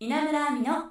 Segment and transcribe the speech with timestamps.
[0.00, 0.84] 稲村亜美の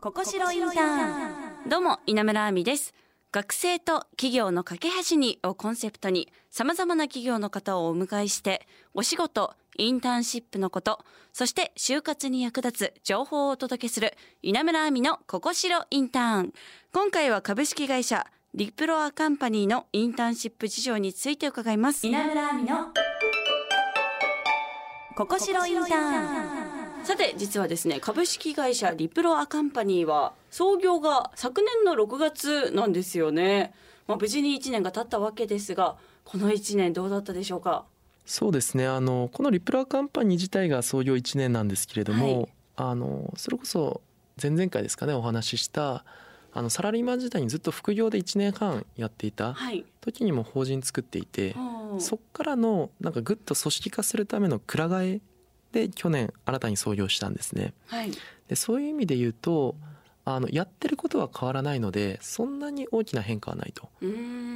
[0.00, 1.68] ここしろインターン。
[1.68, 2.92] どうも稲村亜美です。
[3.30, 10.98] 学生と企業の架け橋にをコンセプトに様々な企業の方をお迎えしてお仕事インターンシップのこと
[11.32, 16.52] そして就活に役立つ情報をお届けする稲村亜美のここしろインターン。
[16.92, 18.26] 今回は株式会社
[18.56, 22.04] リプロアカンパニーのインターンシップ事情について伺います。
[22.04, 22.78] 稲村亜美の
[25.16, 26.59] ここしろインターン
[27.02, 33.72] さて実はですね株式会社リプロアカンパニーは創業が昨年の6月なんですよね、
[34.06, 37.84] まあ、無事に1年が経ったわけですがこの1年どうだったでしょうか？
[38.24, 38.86] そうですね。
[38.86, 42.48] あのこのリプロアカンパニー自体が創業1年なんですけれども、はい。
[42.76, 44.00] あのそれこそ
[44.40, 46.04] 前々回ですかねお話しした
[46.52, 49.84] あのサラリーマン時代にずっと副業で1年半やっていたはい。
[50.00, 55.20] 時にも法人作っていて、はそっからのなんかぐっと組織化するためのくら替え
[55.72, 57.74] で去年新たに創業したんですね。
[57.86, 58.10] はい。
[58.48, 59.76] でそういう意味で言うと
[60.24, 63.88] あのやってることは変わらないのでそんなに大きな変化はないと。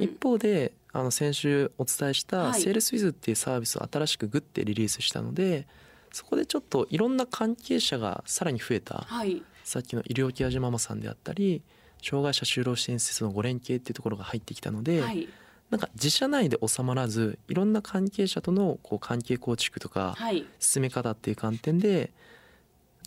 [0.00, 2.60] 一方であの先週お伝えしたはい。
[2.60, 5.66] セールスウィズっていうサービスを新しくグッてリリースしたので
[6.12, 9.04] そこでちょっといろんな関係者がさらに増えた。
[9.06, 9.42] はい。
[9.64, 11.60] さっきの医療ケア児ママさんであったり
[12.00, 15.28] 障害者就労支援施設のご連携っていうところが入ってきたので、はい
[15.70, 20.46] なんか自社内で収まらずいろんな関係者とのこう関係構築とかはい。
[20.60, 22.12] 進め方っていう観点で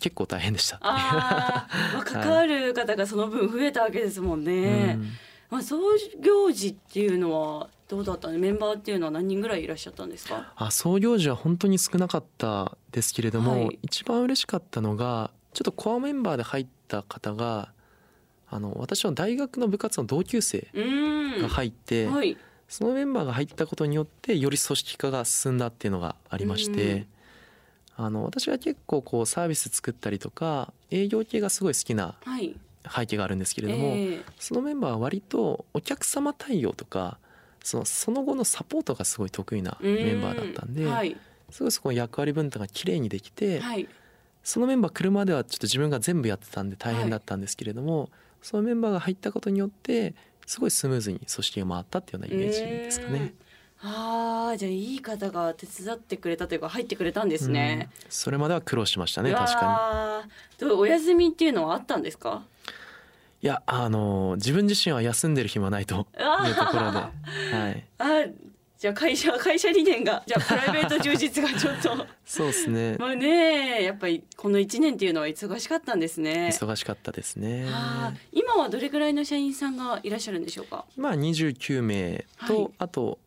[0.00, 0.78] 結構大変でした。
[0.80, 5.04] あー、まあ、関わる方がその分増えたわけですもんうね、ん。
[5.50, 5.78] まあ、創
[6.22, 8.38] 業時っていうのはどうだったの？
[8.38, 10.52] メンバーっていうのは何人ぐらいいらっしゃったんですか？
[10.56, 13.78] あ創業時は本当に少なかったですけれども、はい。
[13.82, 17.72] 一番嬉しかったのがちょっとコアメンバーで入った方が
[18.48, 20.68] あの私の大学の部活の同級生
[21.42, 22.36] が入って、はい
[22.70, 27.06] そのメンバーが入ったことによってより組織化が進んだっていうのがありまして、
[27.96, 32.56] あの私は結構こうサービス作ったりとか営業系がすごい好きなはい。
[32.88, 37.18] 背景があるんですけれども、えーそのメンバーは割とお客様対応とか
[37.62, 41.16] そのその後のサポートがすごい得意なメンバーだったんで、うはい。
[41.50, 43.88] すごいそこの役割分担が綺麗にできて、はい。
[44.44, 48.08] そのメンバー来るまではちょっと自分が全部やってたんで大変だったんですけれども、
[48.40, 50.14] そのメンバーが入ったことによって
[50.46, 53.34] すごいスムーズに組織が回ったっていうようなイメージですかね。
[53.82, 57.88] ああじゃあいい方が手伝ってくれたというか入ってくれたんですね。
[57.90, 58.06] うん。
[58.10, 60.28] それまでは苦労しましたね確か
[60.58, 62.42] どうお休みっていうのはあったんですか？
[63.42, 67.10] にいやあの自分自身は休んでる暇はないというところで、は
[67.70, 68.26] い、あ
[68.80, 76.48] じゃあ会社会社理念がじゃあプライベート充実がちょっと そうですねまあねやっぱりこの一年っていうのは忙しかったんですね。
[76.50, 77.66] 忙しかったですね
[78.32, 80.86] 今はどれぐらいの社員さんがいらっしゃるんでしょうか？
[80.96, 83.18] 今は29名と、はいあと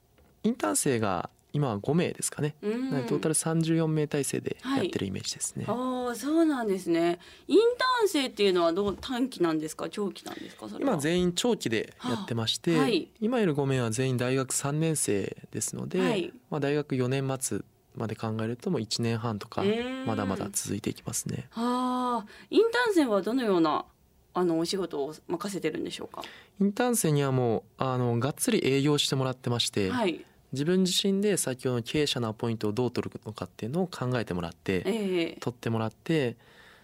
[0.41, 2.89] インターン生が今は5名ですかね、うん。
[3.05, 4.85] トータル34名体制ではい。
[4.85, 7.19] やってるイメージですね、ああそうなんですね。
[7.47, 9.87] インターン生っていうのはどう短期なんですか？
[9.89, 10.67] 長期なんですか？
[10.67, 10.93] それは。
[10.93, 13.07] 今全員長期でやってまして、はあはい。
[13.21, 16.33] 今いる5名は全員大学3年生ですので、はい。
[16.49, 17.61] まあ、大学4年末
[17.95, 19.63] まで考えるともう1年半とか
[20.07, 21.47] まだまだ続いていきますね。
[21.51, 22.27] はあ。
[22.49, 23.85] インターン生はどのような
[24.33, 26.23] あのお仕事を任せてるんでしょうか？
[26.59, 30.25] インターン生にはもうあのがっつり営業してもらってまして、はい。
[30.53, 36.37] 自分自身で先ほどの経営者のアポイントをどう取るのかっていうのを考えてもらってええ取ってもらって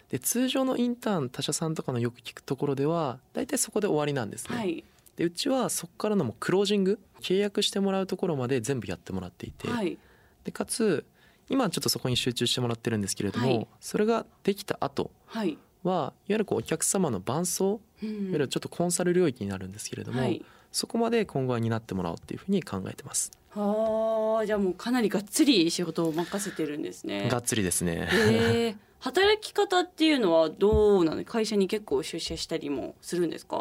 [0.10, 4.58] で通常のインターン他社さんとかのよく聞くところでは大体そこで終わりなんですね。
[4.58, 4.84] はい
[5.16, 9.98] でうちはそこからのもうクロージング契約してもらうところまで全部やってもらっていて、はい
[10.46, 11.06] でかつ
[11.50, 15.48] 今はちょっとそこに集中してもらってるんですけれども、はいそれができた後はい。
[15.48, 20.44] はいわゆるこうお客様の伴走うんいわゆるちょっとコンサル領域になるんですけれども、はい。
[20.72, 23.32] そこまで今後は担ってもらおうっていうふうに考えてます。
[23.52, 27.28] はあじゃあもうかなりがっつり仕事を任せてるんですね。
[27.30, 28.08] がっつりですね。
[28.12, 31.24] ええ 働き方っていうのはどうなの？
[31.24, 33.58] 会社に結構出社したりもするんですか？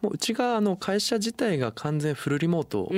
[0.00, 2.90] もううちがあの会社自体が完全フルリモート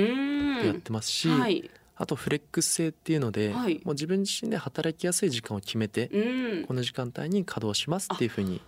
[0.65, 1.69] やってますし、はい。
[1.97, 6.73] あとフレックス制っていうので、はいもう自分自身で働きやすい時間を決めて、うんこ。
[6.73, 8.61] の時間帯に稼働しますっていうふうに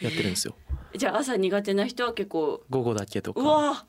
[0.00, 0.54] やってるんですよ。
[0.96, 3.84] じゃあ朝苦手な人は結構午後だけとか。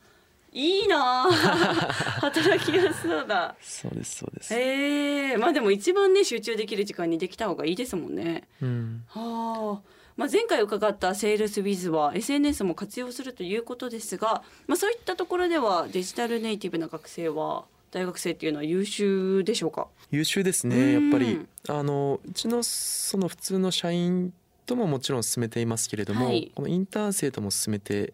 [0.52, 1.30] いいなあ
[2.20, 3.54] 働きやすそうだ。
[3.60, 4.54] そうですそうです。
[4.54, 8.44] ええまあでも一番ね集中できる時間にできた方がいいですもんね。
[8.62, 9.04] うん。
[9.08, 9.90] はあ。
[10.16, 19.86] まあ、前回伺ったセールスウィズは SNS も活用するということですが、まあ、そういったところではデジタルネイティブな学生は大学生っていうのは優秀でしょうか？
[20.10, 20.92] 優秀ですうね。
[20.94, 24.34] やんっぱりあのうちのその普通の社員
[24.66, 28.12] とももちろん進めていますけれども、はいこのインターン生とも進めて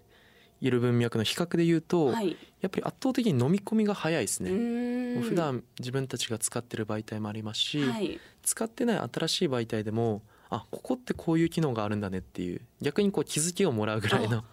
[0.61, 2.37] いる文脈の比較で言うと、はい。
[2.61, 5.21] やっぱり圧倒的に飲み込みが早いですうね。
[5.21, 8.19] 普段自分たちが使ってる媒体もありますし、はい。
[8.43, 14.45] 使ってない新しい媒体でもあここってこういう機能があるんだねっていう逆にこう気づきをもらうぐらいの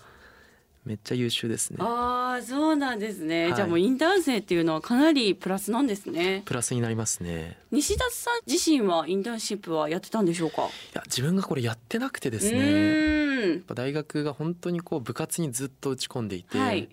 [0.85, 1.77] めっちゃ優秀ですね。
[1.79, 3.55] ああそうなんですね、はい。
[3.55, 6.41] じゃあもうインターン生っていうのはかなりプラスなんですね。
[6.45, 7.57] プラスになりますね。
[7.71, 10.63] 西田さん自身はインターンシップはやってたんでしょうか？
[10.63, 16.89] いや自分がこれやってなくてですうねやっーんぱ大学が本当にこう部活にずっと打ち込んでいて、はい。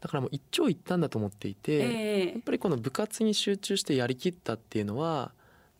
[0.00, 5.32] だからもう一長一短だと思っていて、えやっぱりこの部活に集中してやりきったっていうのは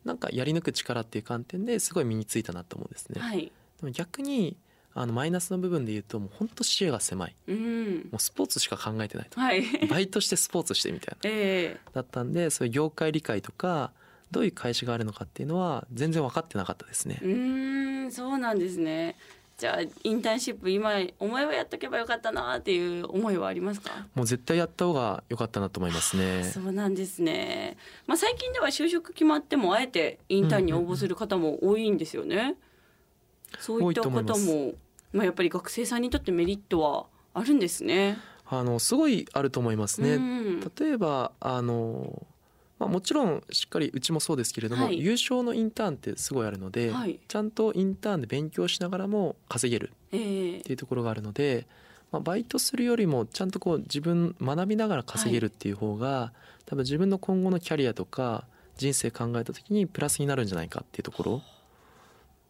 [0.05, 3.15] なんかやり抜く力っていう観点ですごい身についたなと思うんですね。
[3.17, 3.51] えはい。
[3.79, 4.57] でも逆に
[4.93, 7.35] あのマイナスの部分で言うともう本当視野が狭い。
[7.47, 7.95] うん。
[8.11, 9.63] もうスポーツしか考えてないとはい。
[9.87, 11.17] バイトしてスポーツしてみたいな。
[11.29, 11.79] ええ。
[11.93, 13.91] だったんでそういう業界理解とか
[14.31, 17.19] どういう会社があるのかっていうのは全然分かってなかったですね。
[17.21, 17.25] う。
[17.25, 19.15] ーんそうなんですね
[19.61, 24.07] じゃあインターンシップ今思えばやっとけばよかったなっていう思いはありますか？
[24.15, 26.43] もう絶対やった方が良かったなと思いますね。
[26.45, 27.77] そうなんですね。
[28.07, 32.55] まあ最近では就職決まってもあえてインターンに応募する方も多いんですよね。
[33.59, 34.73] そういった方多いと思も
[35.13, 37.05] まあやっぱり学生さんにとってメリットは
[37.35, 38.17] あるんですね。
[38.47, 40.15] あのすごいあると思いますね。
[40.15, 42.25] うん例えばあの、
[42.81, 44.99] まあ、もちろんしっかりうちもそうですけれども、はい。
[44.99, 47.19] 優勝のインターンってすごいあるので、はい。
[47.27, 50.57] ちゃんとインターンで勉強しながらも稼げるええ。
[50.57, 51.67] っていうところがあるので、
[52.11, 56.33] まあ、バイトするよりもちゃんとこう自分学びながら稼げるっていう方が、
[56.65, 58.45] 多分自分の今後のキャリアとか
[58.77, 61.41] 人生考えた時にプラスになるんじゃないかっていうところ。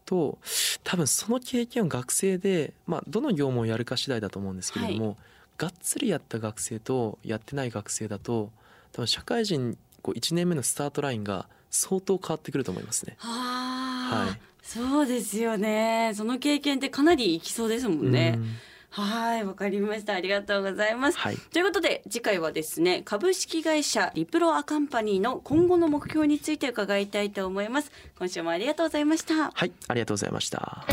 [0.06, 0.38] と
[0.82, 5.18] 多分その経験を学生で、まあ、どの業務をやるか次第だと思うんですけれども、
[5.58, 8.50] がっつりやった学生とやってない学生だと
[8.92, 13.16] 多分社会人こう1年目のスタートラインが相当変わってくると思いますね。
[13.18, 16.12] はいそうですよね。
[16.14, 18.40] その経験ってかなりいきそうですもんねう。
[18.40, 18.56] ん
[18.90, 20.14] はい、わかりました。
[20.14, 21.18] ありがとうございます。
[21.18, 30.84] はいということで次回はですね株式会社リプロアカンパニーの今後の目標について伺いたいと思います今週もありがとうございましたはい、ありがとうございました。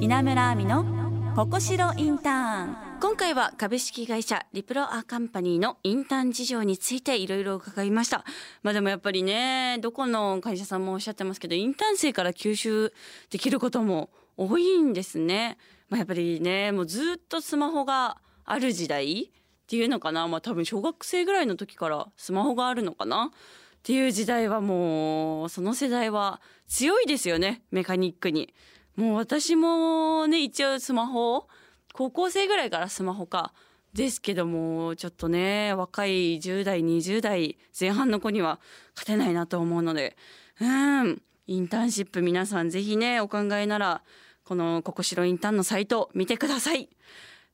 [0.00, 0.99] 稲村亜美の
[1.36, 2.76] ここしろインターン。
[3.00, 8.24] 今回は株式会社リプロアカンパニーのインターン事情についていろいろ伺いました。
[8.62, 12.92] まあでもやっぱりねどこの会社さんもおっしゃってますけどインターン生から吸収
[13.30, 15.56] できることも多いんですね。
[15.88, 19.30] まあやっぱりねもうずっとスマホがある時代っ
[19.68, 20.26] ていうのかな。
[20.26, 23.30] まあ多分小学生ぐらいの時からスマホがあるのかな。
[23.78, 27.62] っていう時代はもうその世代は強いですよね。
[27.70, 28.52] メカニックに。
[28.96, 31.46] もう私もね一応スマホ
[31.92, 33.52] 高校生ぐらいからスマホか。
[33.92, 38.60] ですけどもちょっとね若い10代20代前半の子には
[38.94, 40.16] 勝てないなと思うので
[40.60, 41.22] うん。
[41.50, 44.02] インターンシップ皆さん是非ねお考えなら
[44.44, 46.88] このここしろインターンのサイト見てください。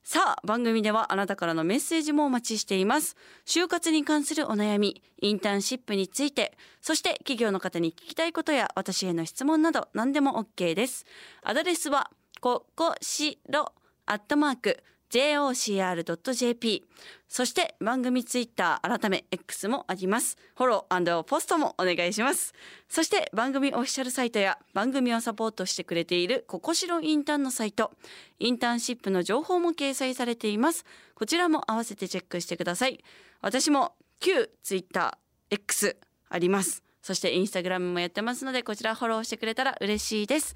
[0.09, 3.17] さあ番組ではあなたからのメッセージもお待ちしています。
[3.45, 11.05] 就活に関するお悩みインターンシップについてそして企業の方に聞きたいことや私への質問など何でも OK です。
[11.43, 12.09] アドレスは
[12.39, 13.73] ここしろ
[14.05, 16.83] アットマーク jocr.jp
[17.27, 20.37] そして番組ツイッター改め X もあります。
[20.55, 22.53] フォローポストもお願いします。
[22.87, 27.91] そして番組オフィシャルサイトや番組をサポートしてくれているここしろインターンのサイト。
[28.39, 30.85] インターンシップの情報も掲載されています。
[31.15, 33.03] こちらも合わせてチェックしてください。
[33.41, 35.97] 私も旧ツイッター X
[36.29, 36.83] あります。
[37.01, 40.55] そしてインスタグラムもやってますのでこちらフォローしてくれたら嬉しいです。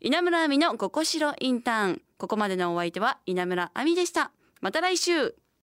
[0.00, 2.02] 稲村亜美のここしろインターン。
[2.18, 4.32] ここまでのお相手は稲村亜美でした。
[4.60, 5.34] また来週。